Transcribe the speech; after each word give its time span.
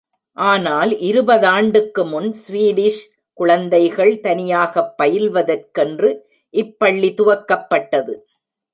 ஆனால் 0.37 0.89
இருபதாண்டுக்கு 0.89 2.05
முன் 2.07 2.35
ஸ்வீடிஷ் 2.47 3.03
குழந்தைகள் 3.33 4.19
தனியாகப் 4.19 4.93
பயில்வதற் 4.97 5.69
கென்று 5.71 6.11
இப்பள்ளி 6.53 7.13
துவக்கப்பட்டது. 7.13 8.15